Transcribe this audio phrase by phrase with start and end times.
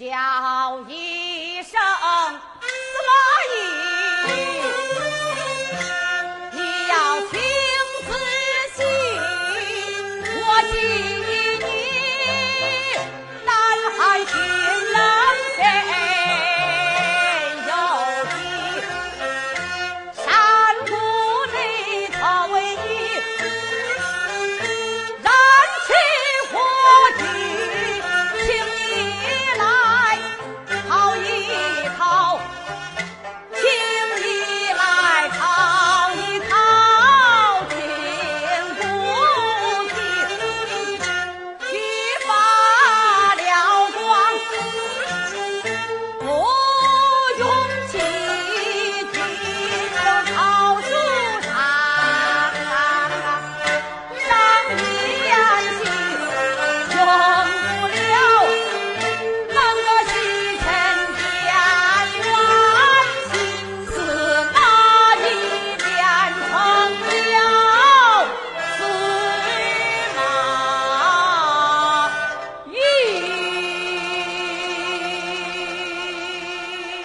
[0.00, 1.19] 交易。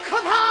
[0.07, 0.44] 可怕！